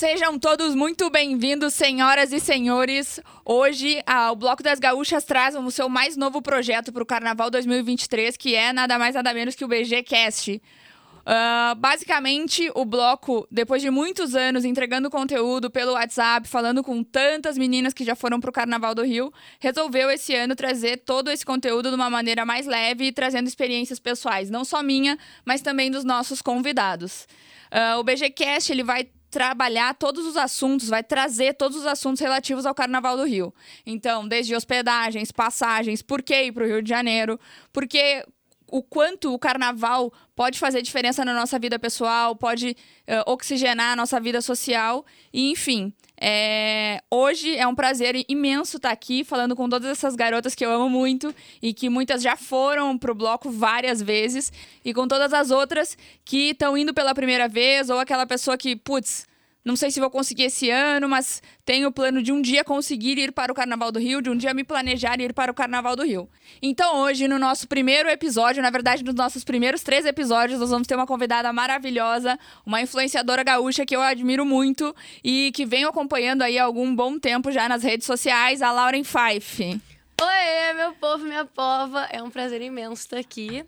[0.00, 3.20] Sejam todos muito bem-vindos, senhoras e senhores.
[3.44, 4.02] Hoje,
[4.32, 8.54] o Bloco das Gaúchas traz o seu mais novo projeto para o Carnaval 2023, que
[8.54, 10.52] é nada mais nada menos que o BG Cast.
[10.52, 17.58] Uh, basicamente, o bloco, depois de muitos anos entregando conteúdo pelo WhatsApp, falando com tantas
[17.58, 21.44] meninas que já foram para o Carnaval do Rio, resolveu esse ano trazer todo esse
[21.44, 25.90] conteúdo de uma maneira mais leve e trazendo experiências pessoais, não só minha, mas também
[25.90, 27.28] dos nossos convidados.
[27.70, 32.66] Uh, o BGCast ele vai trabalhar todos os assuntos, vai trazer todos os assuntos relativos
[32.66, 33.54] ao Carnaval do Rio.
[33.86, 37.38] Então, desde hospedagens, passagens, por que ir para o Rio de Janeiro,
[37.72, 38.24] porque
[38.70, 43.96] o quanto o carnaval pode fazer diferença na nossa vida pessoal, pode uh, oxigenar a
[43.96, 45.92] nossa vida social, e enfim.
[46.22, 47.02] É...
[47.10, 50.88] Hoje é um prazer imenso estar aqui falando com todas essas garotas que eu amo
[50.88, 54.52] muito e que muitas já foram pro bloco várias vezes,
[54.84, 58.76] e com todas as outras que estão indo pela primeira vez, ou aquela pessoa que,
[58.76, 59.26] putz,
[59.64, 63.18] não sei se vou conseguir esse ano, mas tenho o plano de um dia conseguir
[63.18, 65.94] ir para o Carnaval do Rio, de um dia me planejar ir para o Carnaval
[65.94, 66.28] do Rio.
[66.62, 70.86] Então, hoje, no nosso primeiro episódio, na verdade, nos nossos primeiros três episódios, nós vamos
[70.88, 76.42] ter uma convidada maravilhosa, uma influenciadora gaúcha que eu admiro muito e que venho acompanhando
[76.42, 79.80] aí há algum bom tempo já nas redes sociais, a Lauren Fife.
[80.22, 82.06] Oi, meu povo, minha pova.
[82.10, 83.64] É um prazer imenso estar aqui.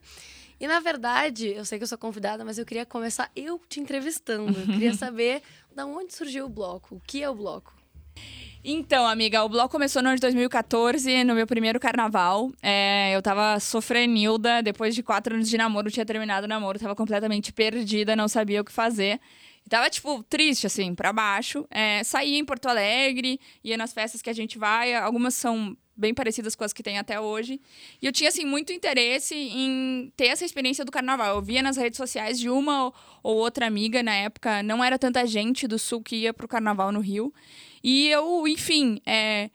[0.63, 3.81] E na verdade, eu sei que eu sou convidada, mas eu queria começar eu te
[3.81, 4.57] entrevistando.
[4.57, 5.43] Eu queria saber
[5.75, 6.95] da onde surgiu o bloco?
[6.95, 7.75] O que é o bloco?
[8.63, 12.53] Então, amiga, o bloco começou no ano de 2014, no meu primeiro carnaval.
[12.63, 16.95] É, eu tava sofrenilda, depois de quatro anos de namoro, tinha terminado o namoro, tava
[16.95, 19.21] completamente perdida, não sabia o que fazer.
[19.67, 21.67] E tava, tipo, triste, assim, pra baixo.
[21.73, 26.15] É, saía em Porto Alegre, ia nas festas que a gente vai, algumas são bem
[26.15, 27.61] parecidas com as que tem até hoje.
[28.01, 31.37] E eu tinha, assim, muito interesse em ter essa experiência do carnaval.
[31.37, 35.27] Eu via nas redes sociais de uma ou outra amiga, na época, não era tanta
[35.27, 37.33] gente do sul que ia pro carnaval no Rio.
[37.83, 39.51] E eu, enfim, é,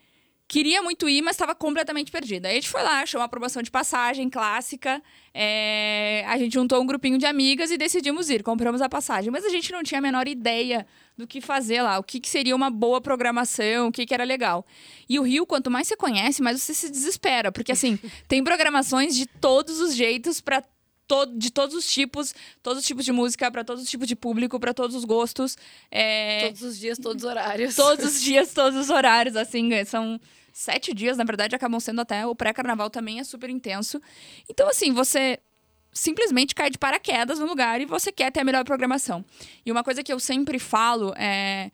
[0.47, 2.47] queria muito ir, mas estava completamente perdida.
[2.47, 5.01] Aí a gente foi lá, achou uma aprovação de passagem clássica.
[5.33, 8.43] É, a gente juntou um grupinho de amigas e decidimos ir.
[8.43, 9.29] Compramos a passagem.
[9.29, 10.87] Mas a gente não tinha a menor ideia
[11.17, 14.23] do que fazer lá, o que, que seria uma boa programação, o que, que era
[14.23, 14.65] legal.
[15.09, 17.51] E o Rio, quanto mais você conhece, mais você se desespera.
[17.51, 20.63] Porque, assim, tem programações de todos os jeitos para
[21.37, 24.59] de todos os tipos, todos os tipos de música, para todos os tipos de público,
[24.59, 25.57] para todos os gostos.
[25.91, 26.47] É...
[26.47, 27.75] Todos os dias, todos os horários.
[27.75, 30.19] Todos os dias, todos os horários, assim, são
[30.53, 34.01] sete dias, na verdade, acabam sendo até o pré-carnaval também é super intenso.
[34.49, 35.39] Então, assim, você
[35.91, 39.23] simplesmente cai de paraquedas no lugar e você quer ter a melhor programação.
[39.65, 41.71] E uma coisa que eu sempre falo é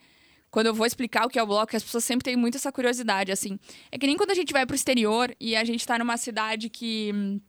[0.50, 2.70] quando eu vou explicar o que é o bloco, as pessoas sempre têm muito essa
[2.70, 3.58] curiosidade, assim.
[3.90, 6.68] É que nem quando a gente vai pro exterior e a gente tá numa cidade
[6.68, 7.40] que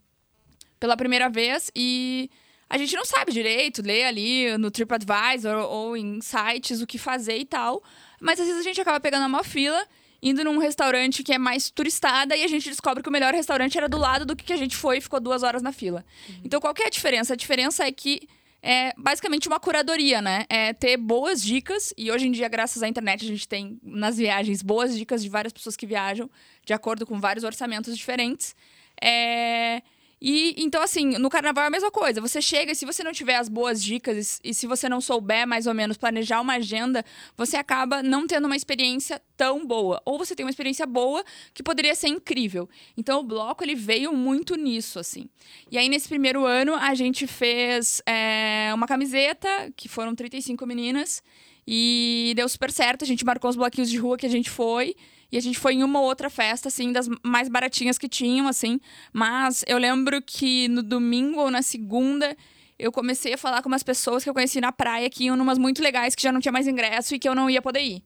[0.85, 2.29] pela primeira vez e
[2.69, 7.38] a gente não sabe direito, lê ali no TripAdvisor ou em sites o que fazer
[7.38, 7.84] e tal.
[8.22, 9.84] Mas às vezes a gente acaba pegando uma fila,
[10.22, 13.75] indo num restaurante que é mais turistada e a gente descobre que o melhor restaurante
[13.75, 16.06] era do lado do que a gente foi e ficou duas horas na fila.
[16.29, 16.41] Uhum.
[16.46, 17.34] Então qual é a diferença?
[17.34, 18.28] A diferença é que
[18.62, 20.46] é basicamente uma curadoria, né?
[20.50, 24.17] É ter boas dicas, e hoje em dia, graças à internet, a gente tem nas
[24.17, 26.29] viagens boas dicas de várias pessoas que viajam,
[26.63, 28.56] de acordo com vários orçamentos diferentes.
[29.00, 29.84] É
[30.22, 32.22] e então, assim, no carnaval é a mesma coisa.
[32.22, 35.48] Você chega e se você não tiver as boas dicas e se você não souber
[35.48, 37.03] mais ou menos planejar uma agenda,
[37.36, 40.02] você acaba não tendo uma experiência tão boa.
[40.06, 42.70] Ou você tem uma experiência boa que poderia ser incrível.
[42.98, 45.30] Então, o bloco ele veio muito nisso, assim.
[45.70, 51.22] E aí, nesse primeiro ano, a gente fez é, uma camiseta, que foram 35 meninas,
[51.68, 53.03] e deu super certo.
[53.03, 54.96] A gente marcou os bloquinhos de rua que a gente foi.
[55.35, 58.79] E a gente foi em uma outra festa, assim, das mais baratinhas que tinham, assim.
[59.12, 62.38] Mas eu lembro que no domingo ou na segunda
[62.79, 65.57] eu comecei a falar com umas pessoas que eu conheci na praia que iam numas
[65.57, 68.01] muito legais que já não tinha mais ingresso e que eu não ia poder ir.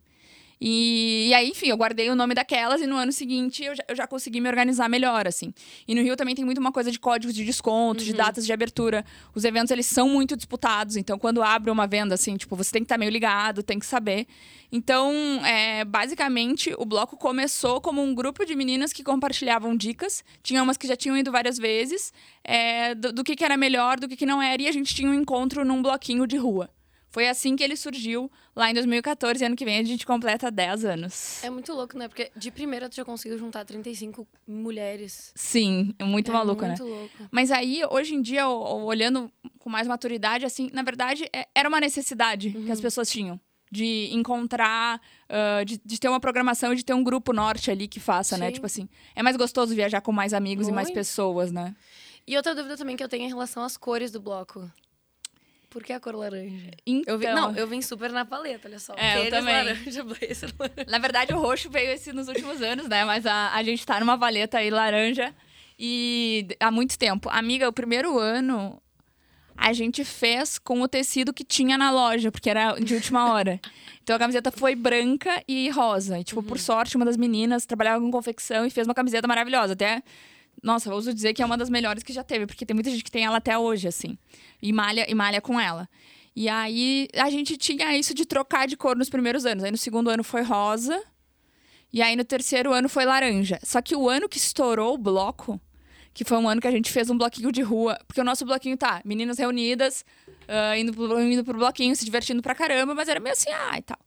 [0.61, 3.83] E, e, aí, enfim, eu guardei o nome daquelas e no ano seguinte eu já,
[3.87, 5.53] eu já, consegui me organizar melhor, assim.
[5.87, 8.05] E no Rio também tem muito uma coisa de códigos de desconto, uhum.
[8.05, 9.05] de datas de abertura.
[9.33, 10.97] Os eventos, eles são muito disputados.
[10.97, 13.79] Então, quando abre uma venda, assim, tipo, você tem que estar tá meio ligado, tem
[13.79, 14.27] que saber.
[14.69, 15.13] Então,
[15.45, 20.23] é, basicamente, o bloco começou como um grupo de meninas que compartilhavam dicas.
[20.43, 22.11] Tinha umas que já tinham ido várias vezes,
[22.43, 24.61] é, do, do que, que era melhor, do que, que não era.
[24.61, 26.69] E a gente tinha um encontro num bloquinho de rua.
[27.11, 30.85] Foi assim que ele surgiu lá em 2014, ano que vem a gente completa 10
[30.85, 31.43] anos.
[31.43, 32.07] É muito louco, né?
[32.07, 35.31] Porque de primeira tu já conseguiu juntar 35 mulheres.
[35.35, 36.89] Sim, é muito é maluco, muito né?
[36.89, 37.29] Louco.
[37.31, 41.79] Mas aí, hoje em dia, olhando com mais maturidade, assim, na verdade, é, era uma
[41.79, 42.65] necessidade uhum.
[42.65, 42.83] que as uhum.
[42.83, 43.39] pessoas tinham.
[43.71, 47.87] De encontrar, uh, de, de, ter uma programação e de ter um grupo norte ali
[47.87, 48.45] que faça, né?
[48.45, 48.47] Sim.
[48.47, 48.51] né?
[48.51, 50.73] Tipo assim, é mais gostoso viajar com mais amigos muito.
[50.73, 51.75] e mais pessoas, né?
[52.25, 54.71] E outra dúvida também que eu tenho em relação às cores do bloco.
[55.69, 56.71] Por que a cor laranja?
[56.85, 58.95] Então, Eu vi, não, eu vim super na paleta, olha só.
[58.97, 59.53] É, eu também.
[59.53, 60.85] laranja, blazer laranja.
[60.89, 63.05] Na verdade, o roxo veio esse nos últimos anos, né?
[63.05, 65.33] Mas a, a gente tá numa valeta aí laranja
[65.77, 67.29] e há muito tempo.
[67.29, 68.81] Amiga, o primeiro ano
[69.55, 73.59] a gente fez com o tecido que tinha na loja, porque era de última hora.
[74.01, 76.17] Então a camiseta foi branca e rosa.
[76.17, 79.73] E, tipo, por sorte, uma das meninas trabalhava com confecção e fez uma camiseta maravilhosa.
[79.73, 80.01] Até.
[80.61, 82.89] Nossa, eu ouso dizer que é uma das melhores que já teve, porque tem muita
[82.89, 84.17] gente que tem ela até hoje, assim.
[84.61, 85.87] E malha, e malha com ela.
[86.35, 89.63] E aí a gente tinha isso de trocar de cor nos primeiros anos.
[89.63, 91.01] Aí no segundo ano foi rosa.
[91.91, 93.59] E aí no terceiro ano foi laranja.
[93.63, 95.59] Só que o ano que estourou o bloco,
[96.13, 98.45] que foi um ano que a gente fez um bloquinho de rua, porque o nosso
[98.45, 100.05] bloquinho tá, meninas reunidas,
[100.47, 103.77] ah, indo, pro, indo pro bloquinho, se divertindo pra caramba, mas era meio assim, ah,
[103.77, 103.97] e tal.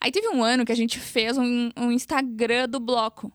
[0.00, 3.32] Aí teve um ano que a gente fez um, um Instagram do bloco,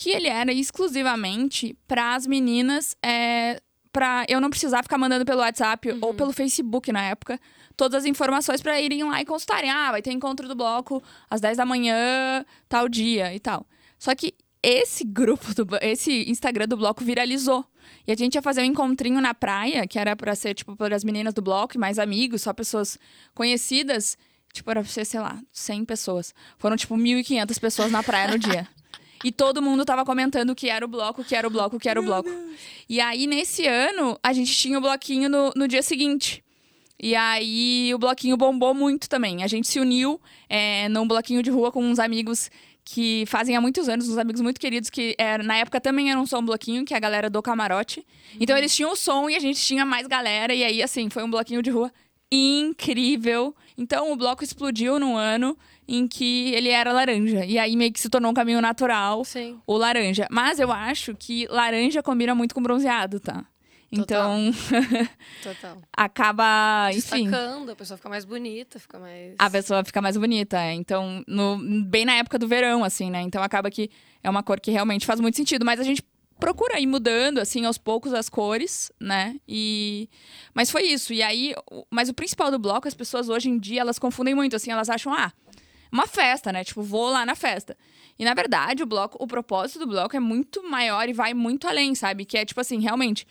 [0.00, 3.60] que ele era exclusivamente para as meninas, é,
[3.92, 7.38] para eu não precisar ficar mandando pelo WhatsApp ou pelo Facebook na época,
[7.76, 9.68] todas as informações para irem lá e consultarem.
[9.68, 13.66] Ah, vai ter encontro do bloco às 10 da manhã, tal dia e tal.
[13.98, 14.32] Só que
[14.62, 17.62] esse grupo, do, esse Instagram do bloco viralizou.
[18.06, 20.96] E a gente ia fazer um encontrinho na praia, que era pra ser, tipo, para
[20.96, 22.98] as meninas do bloco e mais amigos, só pessoas
[23.34, 24.16] conhecidas.
[24.50, 26.34] Tipo, era pra ser, sei lá, 100 pessoas.
[26.56, 28.66] Foram, tipo, 1.500 pessoas na praia no dia.
[29.22, 32.00] E todo mundo tava comentando que era o bloco, que era o bloco, que era
[32.00, 32.30] o bloco.
[32.88, 36.42] E aí, nesse ano, a gente tinha o bloquinho no, no dia seguinte.
[36.98, 39.42] E aí, o bloquinho bombou muito também.
[39.42, 42.50] A gente se uniu é, num bloquinho de rua com uns amigos
[42.82, 46.26] que fazem há muitos anos, uns amigos muito queridos, que é, na época também eram
[46.26, 48.06] só um bloquinho, que é a galera do camarote.
[48.38, 50.54] Então, eles tinham o som e a gente tinha mais galera.
[50.54, 51.92] E aí, assim, foi um bloquinho de rua
[52.32, 53.54] incrível.
[53.80, 55.56] Então, o bloco explodiu num ano
[55.88, 57.44] em que ele era laranja.
[57.46, 59.58] E aí, meio que se tornou um caminho natural Sim.
[59.66, 60.26] o laranja.
[60.30, 63.44] Mas eu acho que laranja combina muito com bronzeado, tá?
[63.90, 64.52] Então,
[65.42, 65.78] Total.
[65.96, 69.34] acaba, enfim, Destacando, a pessoa fica mais bonita, fica mais.
[69.38, 70.58] a pessoa fica mais bonita.
[70.60, 70.74] é.
[70.74, 73.20] Então, no- bem na época do verão, assim, né?
[73.22, 73.90] Então acaba que
[74.22, 75.64] é uma cor que realmente faz muito sentido.
[75.64, 76.02] Mas a gente
[76.40, 79.36] procura ir mudando, assim, aos poucos as cores, né?
[79.46, 80.08] E...
[80.54, 81.12] Mas foi isso.
[81.12, 81.54] E aí,
[81.90, 84.88] mas o principal do bloco, as pessoas hoje em dia, elas confundem muito, assim, elas
[84.88, 85.32] acham, ah,
[85.92, 86.64] uma festa, né?
[86.64, 87.76] Tipo, vou lá na festa.
[88.18, 91.66] E na verdade, o bloco, o propósito do bloco é muito maior e vai muito
[91.66, 92.24] além, sabe?
[92.24, 93.26] Que é tipo assim, realmente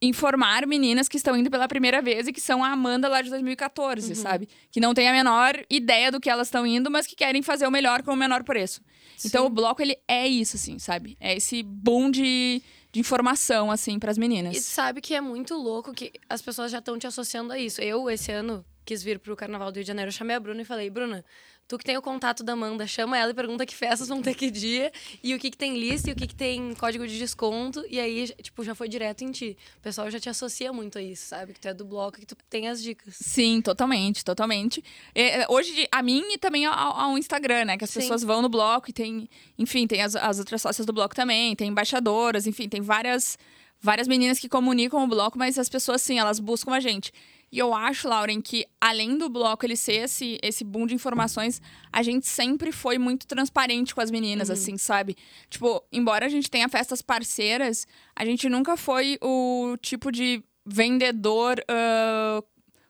[0.00, 3.30] informar meninas que estão indo pela primeira vez e que são a Amanda lá de
[3.30, 4.48] 2014, sabe?
[4.70, 7.66] Que não tem a menor ideia do que elas estão indo, mas que querem fazer
[7.66, 8.80] o melhor com o menor preço.
[9.24, 11.16] Então o bloco ele é isso assim, sabe?
[11.18, 12.62] É esse boom de,
[12.92, 14.56] de informação assim para as meninas.
[14.56, 17.80] E sabe que é muito louco que as pessoas já estão te associando a isso.
[17.80, 20.62] Eu, esse ano, quis vir pro Carnaval do Rio de Janeiro, eu chamei a Bruna
[20.62, 21.24] e falei, Bruna,
[21.68, 24.34] tu que tem o contato da Amanda, chama ela e pergunta que festas vão ter
[24.34, 24.90] que dia,
[25.22, 28.00] e o que, que tem lista, e o que, que tem código de desconto, e
[28.00, 29.56] aí, tipo, já foi direto em ti.
[29.76, 31.52] O pessoal já te associa muito a isso, sabe?
[31.52, 33.16] Que tu é do bloco, que tu tem as dicas.
[33.20, 34.82] Sim, totalmente, totalmente.
[35.14, 37.76] É, é, hoje, a mim e também ao, ao Instagram, né?
[37.76, 38.00] Que as Sim.
[38.00, 39.28] pessoas vão no bloco e tem,
[39.58, 43.36] enfim, tem as, as outras sócias do bloco também, tem embaixadoras, enfim, tem várias,
[43.78, 47.12] várias meninas que comunicam o bloco, mas as pessoas, sim, elas buscam a gente.
[47.50, 51.62] E eu acho, Lauren, que além do bloco ele ser esse, esse boom de informações,
[51.90, 55.16] a gente sempre foi muito transparente com as meninas, assim, sabe?
[55.48, 61.62] Tipo, embora a gente tenha festas parceiras, a gente nunca foi o tipo de vendedor
[61.68, 62.42] ah,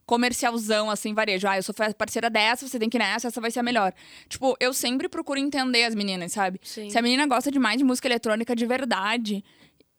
[0.09, 1.47] comercialzão, assim, varejo.
[1.47, 3.93] Ah, eu sou parceira dessa, você tem que ir nessa, essa vai ser a melhor.
[4.29, 6.59] Tipo, eu sempre procuro entender as meninas, sabe?
[6.65, 6.89] Sim.
[6.89, 9.45] Se a menina gosta demais de música eletrônica de verdade,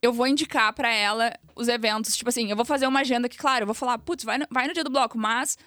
[0.02, 2.16] eu vou indicar pra ela os eventos.
[2.16, 4.46] Tipo assim, eu vou fazer uma agenda que, claro, eu vou falar, putz, vai no,
[4.50, 5.58] vai no dia do bloco, mas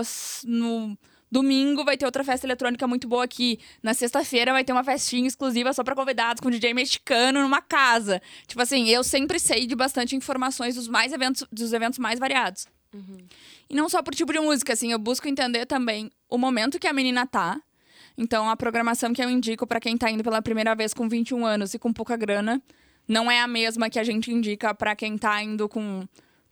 [0.00, 0.96] s- no
[1.30, 3.58] domingo vai ter outra festa eletrônica muito boa aqui.
[3.82, 8.22] Na sexta-feira vai ter uma festinha exclusiva só pra convidados com DJ mexicano numa casa.
[8.46, 12.66] Tipo assim, eu sempre sei de bastante informações dos mais eventos, dos eventos mais variados.
[13.68, 16.86] E não só por tipo de música, assim, eu busco entender também o momento que
[16.86, 17.60] a menina tá.
[18.16, 21.44] Então, a programação que eu indico pra quem tá indo pela primeira vez com 21
[21.44, 22.62] anos e com pouca grana,
[23.06, 26.06] não é a mesma que a gente indica pra quem tá indo com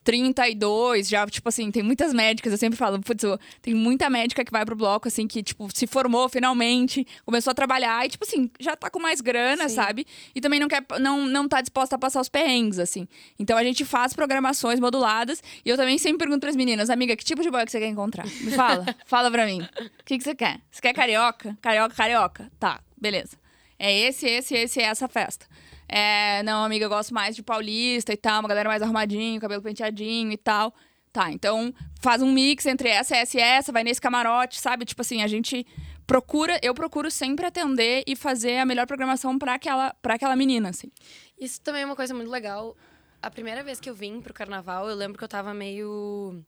[0.04, 3.24] 32, já, tipo assim, tem muitas médicas, eu sempre falo, putz,
[3.60, 7.54] tem muita médica que vai pro bloco, assim, que, tipo, se formou finalmente, começou a
[7.54, 9.74] trabalhar e, tipo assim, já tá com mais grana, Sim.
[9.74, 10.06] sabe?
[10.34, 13.06] E também não quer, não, não tá disposta a passar os perrengues, assim.
[13.38, 17.24] Então a gente faz programações moduladas e eu também sempre pergunto pras meninas, amiga, que
[17.24, 18.26] tipo de boy que você quer encontrar?
[18.26, 19.62] Me fala, fala pra mim.
[19.62, 20.60] O que, que você quer?
[20.70, 21.56] Você quer carioca?
[21.60, 22.50] Carioca, carioca.
[22.58, 23.36] Tá, beleza.
[23.78, 25.46] É esse, esse, esse e essa festa.
[25.94, 29.62] É, não, amiga, eu gosto mais de paulista e tal, uma galera mais arrumadinho, cabelo
[29.62, 30.74] penteadinho e tal.
[31.12, 34.86] Tá, então faz um mix entre essa, essa e essa, vai nesse camarote, sabe?
[34.86, 35.66] Tipo assim, a gente
[36.06, 40.70] procura, eu procuro sempre atender e fazer a melhor programação pra aquela, pra aquela menina,
[40.70, 40.90] assim.
[41.38, 42.74] Isso também é uma coisa muito legal.
[43.20, 46.42] A primeira vez que eu vim pro carnaval, eu lembro que eu tava meio.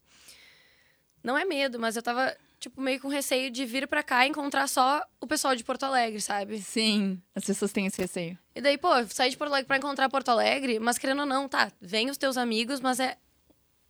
[1.25, 4.28] Não é medo, mas eu tava, tipo, meio com receio de vir pra cá e
[4.28, 6.61] encontrar só o pessoal de Porto Alegre, sabe?
[6.61, 8.38] Sim, as pessoas têm esse receio.
[8.54, 11.49] E daí, pô, sair de Porto Alegre pra encontrar Porto Alegre, mas querendo ou não,
[11.49, 13.16] tá, vem os teus amigos, mas é,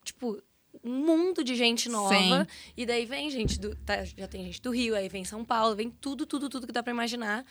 [0.05, 0.41] tipo,
[0.85, 2.15] um mundo de gente nova.
[2.15, 2.47] Sim.
[2.77, 3.75] E daí vem gente do.
[3.77, 6.73] tá, já tem gente do Rio, aí vem São Paulo, vem tudo, tudo, tudo que
[6.73, 7.45] dá pra imaginar.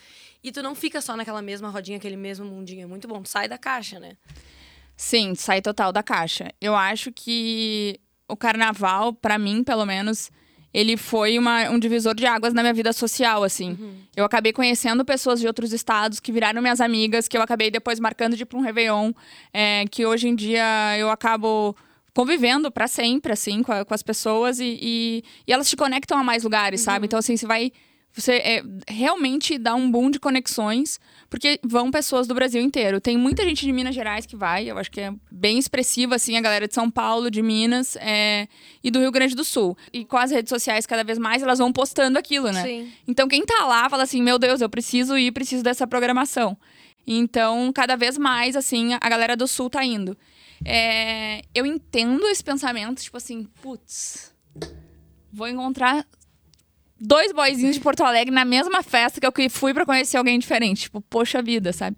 [0.44, 2.84] E tu não fica só naquela mesma rodinha, aquele mesmo mundinho.
[2.84, 3.22] É muito bom.
[3.22, 4.16] Tu sai da caixa, né?
[4.96, 6.54] Sim, sai total da caixa.
[6.62, 10.32] Eu acho que o carnaval, pra mim, pelo menos,
[10.74, 13.77] ele foi uma- um divisor de águas na minha vida social, assim.
[14.15, 18.00] Eu acabei conhecendo pessoas de outros estados que viraram minhas amigas, que eu acabei depois
[18.00, 19.12] marcando de ir pra um Réveillon,
[19.53, 21.75] é, que hoje em dia eu acabo
[22.13, 26.18] convivendo pra sempre, assim, com, a- com as pessoas e, e, e elas te conectam
[26.18, 27.06] a mais lugares, sabe?
[27.08, 27.72] Então, assim, você vai.
[28.15, 31.00] Você é, realmente dá um boom de conexões,
[31.32, 33.01] porque vão pessoas do Brasil inteiro.
[33.01, 36.38] Tem muita gente de Minas Gerais que vai, eu acho que é bem expressiva, assim,
[36.38, 38.48] a galera de São Paulo, de Minas é,
[38.84, 39.75] e do Rio Grande do Sul.
[39.91, 42.62] E com as redes sociais, cada vez mais, elas vão postando aquilo, né?
[42.62, 42.91] Sim.
[43.08, 46.55] Então, quem tá lá fala assim: meu Deus, eu preciso ir, preciso dessa programação.
[47.05, 50.15] Então, cada vez mais, assim, a galera do Sul tá indo.
[50.63, 54.34] É, eu entendo esse pensamento, tipo assim, putz,
[55.32, 56.05] vou encontrar
[57.03, 60.83] dois boyzinhos de Porto Alegre na mesma festa que eu fui pra conhecer alguém diferente.
[60.83, 61.98] Tipo, poxa vida, sabe?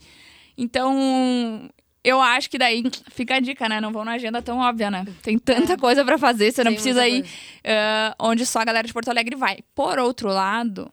[0.57, 1.69] Então,
[2.03, 3.79] eu acho que daí fica a dica, né?
[3.79, 5.05] Não vão na agenda tão óbvia, né?
[5.21, 7.25] Tem tanta coisa pra fazer, você não Tem precisa ir
[7.63, 9.59] ah, onde só a galera de Porto Alegre vai.
[9.75, 10.91] Por outro lado,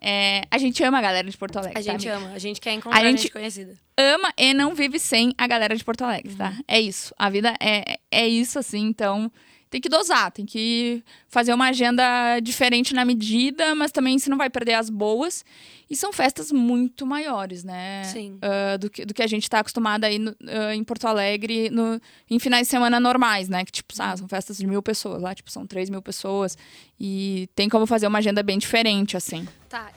[0.00, 1.80] é, a gente ama a galera de Porto Alegre.
[1.80, 2.30] A tá, gente ama.
[2.32, 3.22] A gente quer encontrar A gente...
[3.22, 3.74] gente- conhecida.
[3.96, 6.54] ama e não vive sem a galera de Porto Alegre, tá?
[6.66, 7.14] É isso.
[7.18, 8.86] A vida é, é isso, assim.
[8.86, 9.30] Então,
[9.70, 14.38] tem que dosar, tem que fazer uma agenda diferente na medida, mas também você não
[14.38, 15.44] vai perder as boas.
[15.90, 18.04] E são festas muito maiores, né?
[18.04, 18.38] Sim.
[18.42, 21.70] Ah, do, que, do que a gente tá acostumado aí no- ah, em Porto Alegre
[21.70, 23.64] no, em finais de semana normais, né?
[23.64, 25.22] Que, tipo, ah, são festas de mil pessoas.
[25.22, 26.56] Lá, tipo, são três mil pessoas.
[27.00, 29.46] E tem como fazer uma agenda bem diferente, assim.
[29.68, 29.90] Tá.